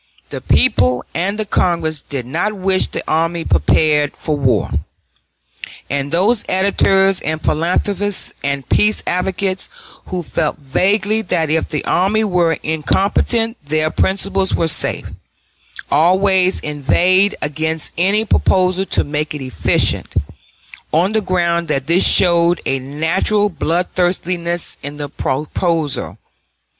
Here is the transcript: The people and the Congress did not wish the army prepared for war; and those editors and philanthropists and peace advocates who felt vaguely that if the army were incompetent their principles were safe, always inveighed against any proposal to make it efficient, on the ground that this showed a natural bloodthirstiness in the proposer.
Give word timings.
The 0.31 0.41
people 0.41 1.05
and 1.13 1.37
the 1.37 1.45
Congress 1.45 2.01
did 2.01 2.25
not 2.25 2.53
wish 2.53 2.87
the 2.87 3.03
army 3.07 3.45
prepared 3.45 4.17
for 4.17 4.35
war; 4.35 4.71
and 5.91 6.11
those 6.11 6.43
editors 6.49 7.19
and 7.19 7.39
philanthropists 7.39 8.33
and 8.43 8.67
peace 8.67 9.03
advocates 9.05 9.69
who 10.07 10.23
felt 10.23 10.57
vaguely 10.57 11.21
that 11.21 11.51
if 11.51 11.67
the 11.69 11.85
army 11.85 12.23
were 12.23 12.57
incompetent 12.63 13.57
their 13.63 13.91
principles 13.91 14.55
were 14.55 14.67
safe, 14.67 15.05
always 15.91 16.59
inveighed 16.61 17.35
against 17.39 17.91
any 17.95 18.25
proposal 18.25 18.85
to 18.85 19.03
make 19.03 19.35
it 19.35 19.41
efficient, 19.43 20.15
on 20.91 21.11
the 21.13 21.21
ground 21.21 21.67
that 21.67 21.85
this 21.85 22.03
showed 22.07 22.59
a 22.65 22.79
natural 22.79 23.49
bloodthirstiness 23.49 24.77
in 24.81 24.97
the 24.97 25.09
proposer. 25.09 26.17